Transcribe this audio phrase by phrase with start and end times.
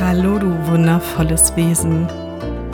[0.00, 2.08] Hallo du wundervolles Wesen.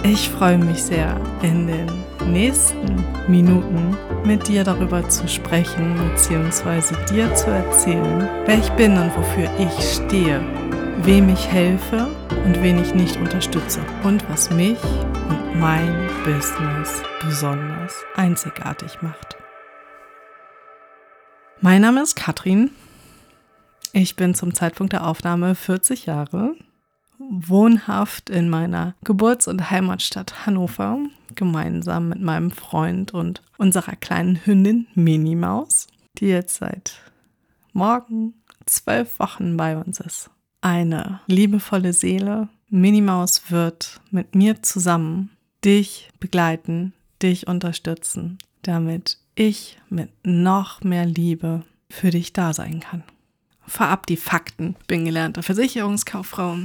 [0.04, 1.90] Ich freue mich sehr, in den
[2.30, 6.94] nächsten Minuten mit dir darüber zu sprechen bzw.
[7.10, 10.40] dir zu erzählen, wer ich bin und wofür ich stehe,
[11.02, 12.06] wem ich helfe
[12.44, 14.78] und wen ich nicht unterstütze und was mich
[15.28, 19.36] und mein Business besonders einzigartig macht.
[21.60, 22.70] Mein Name ist Katrin.
[23.92, 26.54] Ich bin zum Zeitpunkt der Aufnahme 40 Jahre,
[27.18, 30.98] wohnhaft in meiner Geburts- und Heimatstadt Hannover,
[31.34, 35.86] gemeinsam mit meinem Freund und unserer kleinen Hündin Minimaus,
[36.18, 37.00] die jetzt seit
[37.72, 38.34] morgen
[38.64, 40.30] zwölf Wochen bei uns ist.
[40.60, 42.48] Eine liebevolle Seele.
[42.68, 45.30] Minimaus wird mit mir zusammen
[45.64, 53.04] dich begleiten, dich unterstützen, damit ich mit noch mehr Liebe für dich da sein kann.
[53.66, 54.76] Vorab die Fakten.
[54.86, 56.56] Bin gelernte Versicherungskauffrau,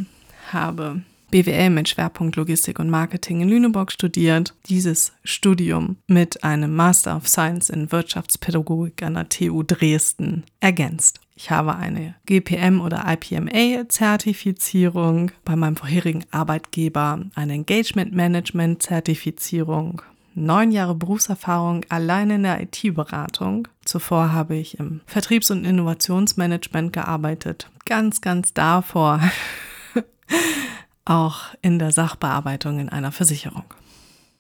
[0.54, 4.54] habe BWL mit Schwerpunkt Logistik und Marketing in Lüneburg studiert.
[4.68, 11.22] Dieses Studium mit einem Master of Science in Wirtschaftspädagogik an der TU Dresden ergänzt.
[11.36, 20.02] Ich habe eine GPM oder IPMA-Zertifizierung, bei meinem vorherigen Arbeitgeber eine Engagement Management-Zertifizierung
[20.34, 23.68] neun Jahre Berufserfahrung allein in der IT-Beratung.
[23.84, 27.70] Zuvor habe ich im Vertriebs- und Innovationsmanagement gearbeitet.
[27.86, 29.20] Ganz, ganz davor
[31.06, 33.66] auch in der Sachbearbeitung in einer Versicherung.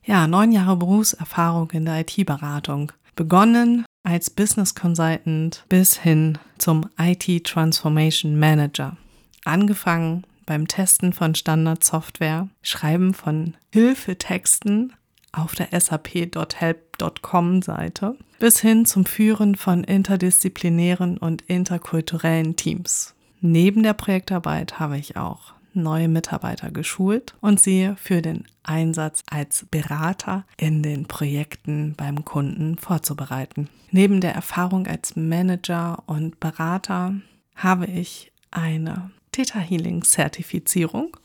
[0.03, 2.91] Ja, neun Jahre Berufserfahrung in der IT-Beratung.
[3.15, 8.97] Begonnen als Business Consultant bis hin zum IT Transformation Manager.
[9.45, 14.93] Angefangen beim Testen von Standardsoftware, Schreiben von Hilfetexten
[15.33, 23.13] auf der sap.help.com Seite bis hin zum Führen von interdisziplinären und interkulturellen Teams.
[23.39, 29.65] Neben der Projektarbeit habe ich auch neue Mitarbeiter geschult und sie für den Einsatz als
[29.69, 33.69] Berater in den Projekten beim Kunden vorzubereiten.
[33.91, 37.15] Neben der Erfahrung als Manager und Berater
[37.55, 41.17] habe ich eine Theta Healing Zertifizierung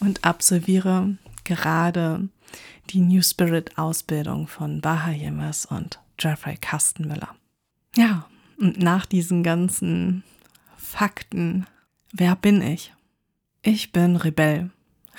[0.00, 2.28] und absolviere gerade
[2.90, 7.34] die New Spirit Ausbildung von Baha Yilmaz und Jeffrey Kastenmüller.
[7.96, 8.26] Ja,
[8.58, 10.24] und nach diesen ganzen
[10.76, 11.66] Fakten,
[12.12, 12.92] wer bin ich?
[13.70, 14.70] Ich bin Rebell,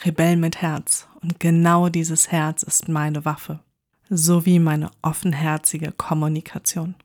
[0.04, 3.60] Rebell mit Herz und genau dieses Herz ist meine Waffe,
[4.10, 6.96] sowie meine offenherzige Kommunikation.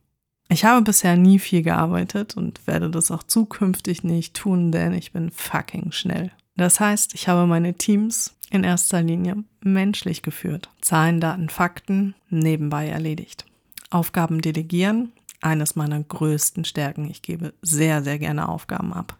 [0.49, 5.13] Ich habe bisher nie viel gearbeitet und werde das auch zukünftig nicht tun, denn ich
[5.13, 6.33] bin fucking schnell.
[6.57, 10.71] Das heißt, ich habe meine Teams in erster Linie menschlich geführt.
[10.81, 13.45] Zahlen, Daten, Fakten nebenbei erledigt.
[13.91, 15.13] Aufgaben delegieren,
[15.43, 17.11] eines meiner größten Stärken.
[17.11, 19.19] Ich gebe sehr, sehr gerne Aufgaben ab.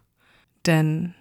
[0.65, 1.13] Denn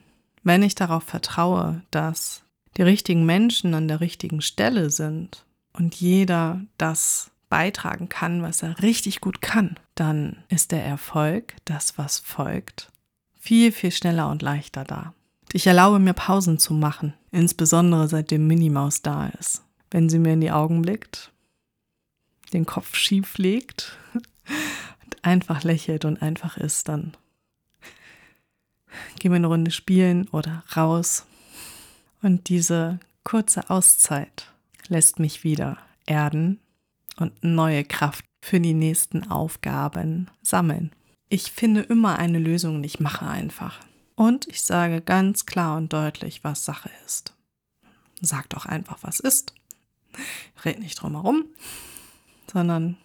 [0.43, 2.43] wenn ich darauf vertraue, dass
[2.77, 8.81] die richtigen Menschen an der richtigen Stelle sind und jeder das beitragen kann, was er
[8.81, 12.91] richtig gut kann, dann ist der Erfolg, das was folgt,
[13.39, 15.13] viel, viel schneller und leichter da.
[15.51, 19.61] Ich erlaube mir Pausen zu machen, insbesondere seitdem Minimaus da ist.
[19.91, 21.31] Wenn sie mir in die Augen blickt,
[22.53, 27.15] den Kopf schief legt und einfach lächelt und einfach ist, dann
[29.23, 31.25] gehen wir eine Runde spielen oder raus.
[32.21, 34.51] Und diese kurze Auszeit
[34.89, 36.59] lässt mich wieder erden
[37.15, 40.91] und neue Kraft für die nächsten Aufgaben sammeln.
[41.29, 43.79] Ich finde immer eine Lösung und ich mache einfach.
[44.15, 47.33] Und ich sage ganz klar und deutlich, was Sache ist.
[48.19, 49.53] Sag doch einfach, was ist.
[50.65, 51.45] Red nicht drum herum,
[52.51, 52.97] sondern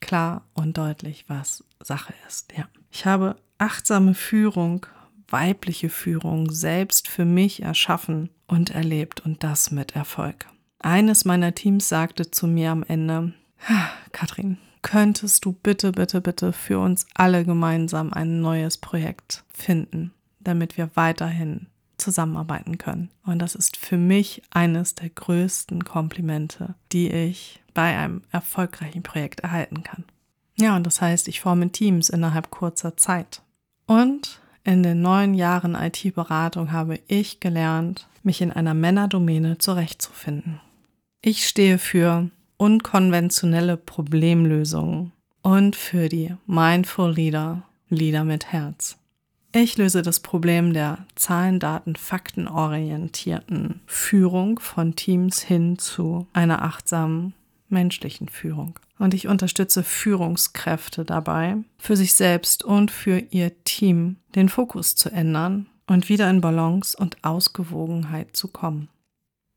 [0.00, 2.50] klar und deutlich, was Sache ist.
[2.56, 2.66] Ja.
[2.90, 4.86] Ich habe achtsame Führung,
[5.30, 10.46] weibliche Führung selbst für mich erschaffen und erlebt und das mit Erfolg.
[10.78, 13.32] Eines meiner Teams sagte zu mir am Ende,
[14.12, 20.12] Katrin, könntest du bitte, bitte, bitte für uns alle gemeinsam ein neues Projekt finden?
[20.40, 21.66] damit wir weiterhin
[21.98, 23.10] zusammenarbeiten können.
[23.24, 29.40] Und das ist für mich eines der größten Komplimente, die ich bei einem erfolgreichen Projekt
[29.40, 30.04] erhalten kann.
[30.58, 33.42] Ja, und das heißt, ich forme Teams innerhalb kurzer Zeit.
[33.86, 40.60] Und in den neun Jahren IT-Beratung habe ich gelernt, mich in einer Männerdomäne zurechtzufinden.
[41.22, 45.12] Ich stehe für unkonventionelle Problemlösungen
[45.42, 48.96] und für die Mindful Leader, Leader mit Herz.
[49.52, 56.62] Ich löse das Problem der Zahlen, Daten, Fakten orientierten Führung von Teams hin zu einer
[56.62, 57.34] achtsamen
[57.68, 58.78] menschlichen Führung.
[59.00, 65.08] Und ich unterstütze Führungskräfte dabei, für sich selbst und für ihr Team den Fokus zu
[65.08, 68.90] ändern und wieder in Balance und Ausgewogenheit zu kommen.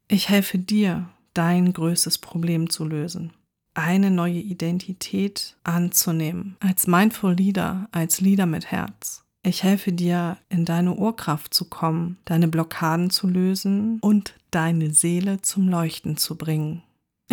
[0.07, 3.33] Ich helfe dir, dein größtes Problem zu lösen,
[3.73, 9.25] eine neue Identität anzunehmen, als Mindful Leader, als Leader mit Herz.
[9.41, 15.41] Ich helfe dir, in deine Urkraft zu kommen, deine Blockaden zu lösen und deine Seele
[15.41, 16.81] zum Leuchten zu bringen.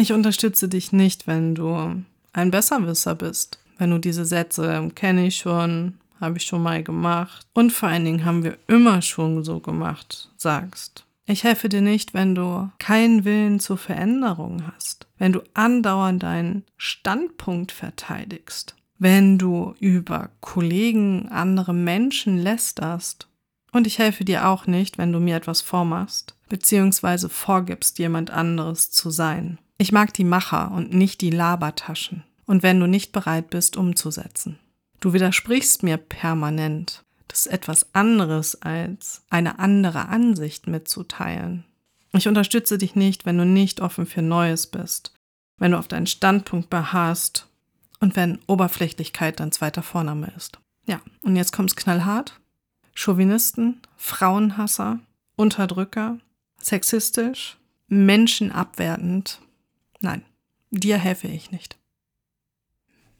[0.00, 2.02] Ich unterstütze dich nicht, wenn du
[2.32, 7.46] ein Besserwisser bist, wenn du diese Sätze kenne ich schon, habe ich schon mal gemacht
[7.52, 11.04] und vor allen Dingen haben wir immer schon so gemacht, sagst.
[11.26, 16.64] Ich helfe dir nicht, wenn du keinen Willen zur Veränderung hast, wenn du andauernd deinen
[16.78, 23.28] Standpunkt verteidigst, wenn du über Kollegen, andere Menschen lästerst.
[23.70, 28.90] Und ich helfe dir auch nicht, wenn du mir etwas vormachst, beziehungsweise vorgibst, jemand anderes
[28.90, 29.58] zu sein.
[29.80, 32.22] Ich mag die Macher und nicht die Labertaschen.
[32.44, 34.58] Und wenn du nicht bereit bist, umzusetzen.
[35.00, 37.02] Du widersprichst mir permanent.
[37.28, 41.64] Das ist etwas anderes als eine andere Ansicht mitzuteilen.
[42.12, 45.14] Ich unterstütze dich nicht, wenn du nicht offen für Neues bist,
[45.56, 47.48] wenn du auf deinen Standpunkt beharrst
[48.00, 50.58] und wenn Oberflächlichkeit dein zweiter Vorname ist.
[50.84, 52.38] Ja, und jetzt kommt's knallhart.
[52.92, 55.00] Chauvinisten, Frauenhasser,
[55.36, 56.18] Unterdrücker,
[56.60, 57.56] sexistisch,
[57.88, 59.40] menschenabwertend.
[60.00, 60.24] Nein,
[60.70, 61.78] dir helfe ich nicht.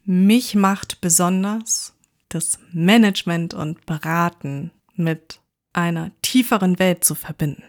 [0.03, 1.93] Mich macht besonders
[2.29, 5.41] das Management und Beraten mit
[5.73, 7.63] einer tieferen Welt zu verbinden.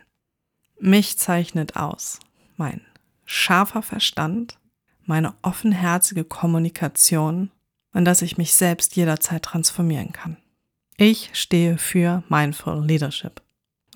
[0.79, 2.19] Mich zeichnet aus
[2.56, 2.81] mein
[3.25, 4.59] scharfer Verstand,
[5.05, 7.50] meine offenherzige Kommunikation
[7.93, 10.37] und dass ich mich selbst jederzeit transformieren kann.
[10.97, 13.43] Ich stehe für Mindful Leadership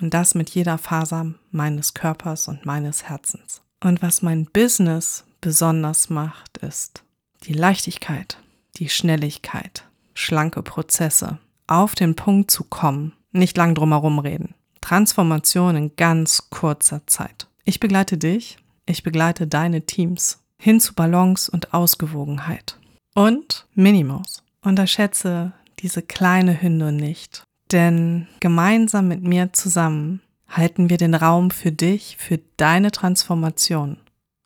[0.01, 3.63] und das mit jeder Faser meines Körpers und meines Herzens.
[3.83, 7.05] Und was mein Business besonders macht, ist
[7.45, 8.39] die Leichtigkeit,
[8.77, 9.85] die Schnelligkeit,
[10.15, 14.55] schlanke Prozesse, auf den Punkt zu kommen, nicht lang drumherum reden.
[14.81, 17.49] Transformation in ganz kurzer Zeit.
[17.65, 18.57] Ich begleite dich,
[18.87, 22.79] ich begleite deine Teams hin zu Balance und Ausgewogenheit.
[23.15, 24.43] Und Minimos.
[24.63, 31.73] Unterschätze diese kleine Hündin nicht, denn gemeinsam mit mir zusammen halten wir den Raum für
[31.73, 33.99] dich, für deine Transformation,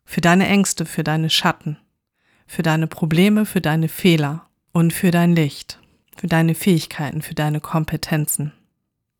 [0.05, 1.77] für deine Ängste, für deine Schatten,
[2.47, 5.79] für deine Probleme, für deine Fehler und für dein Licht,
[6.17, 8.51] für deine Fähigkeiten, für deine Kompetenzen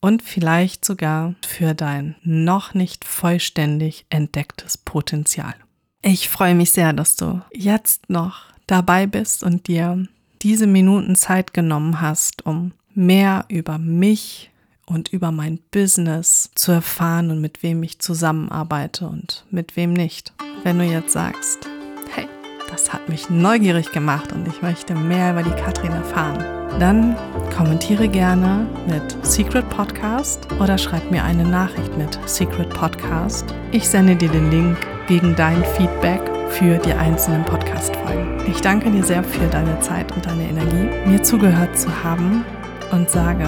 [0.02, 5.54] und vielleicht sogar für dein noch nicht vollständig entdecktes Potenzial.
[6.02, 10.08] Ich freue mich sehr, dass du jetzt noch dabei bist und dir
[10.42, 14.51] diese Minuten Zeit genommen hast, um mehr über mich
[14.86, 20.34] und über mein Business zu erfahren und mit wem ich zusammenarbeite und mit wem nicht.
[20.64, 21.68] Wenn du jetzt sagst,
[22.72, 26.44] das hat mich neugierig gemacht und ich möchte mehr über die Katrin erfahren.
[26.80, 27.18] Dann
[27.56, 33.54] kommentiere gerne mit Secret Podcast oder schreib mir eine Nachricht mit Secret Podcast.
[33.72, 38.50] Ich sende dir den Link gegen dein Feedback für die einzelnen Podcast-Folgen.
[38.50, 42.46] Ich danke dir sehr für deine Zeit und deine Energie, mir zugehört zu haben
[42.92, 43.48] und sage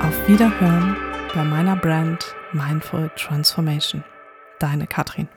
[0.00, 0.96] auf Wiederhören
[1.34, 4.04] bei meiner Brand Mindful Transformation.
[4.58, 5.28] Deine Katrin.